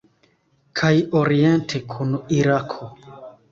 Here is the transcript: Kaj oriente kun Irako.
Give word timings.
Kaj 0.81 0.91
oriente 1.19 1.83
kun 1.93 2.17
Irako. 2.41 2.91